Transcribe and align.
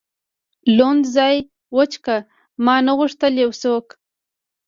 لوند 0.75 1.03
ځای 1.15 1.35
وچ 1.77 1.93
کړ، 2.05 2.17
ما 2.65 2.75
نه 2.85 2.93
غوښتل 2.99 3.33
یو 3.43 3.51
څوک. 3.61 3.85